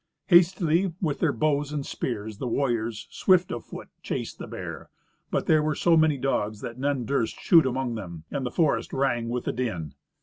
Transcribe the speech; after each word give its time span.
Hastily, 0.29 0.93
with 0.99 1.19
their 1.19 1.31
bows 1.31 1.71
and 1.71 1.85
spears, 1.85 2.39
the 2.39 2.47
warriors, 2.47 3.07
swift 3.11 3.51
of 3.51 3.63
foot, 3.63 3.89
chased 4.01 4.39
the 4.39 4.47
bear, 4.47 4.89
but 5.29 5.45
there 5.45 5.61
were 5.61 5.75
so 5.75 5.95
many 5.95 6.17
dogs 6.17 6.61
that 6.61 6.79
none 6.79 7.05
durst 7.05 7.39
shoot 7.39 7.67
among 7.67 7.93
them, 7.93 8.23
and 8.31 8.43
the 8.43 8.49
forest 8.49 8.93
rang 8.93 9.29
with 9.29 9.43
the 9.43 9.53
din. 9.53 9.93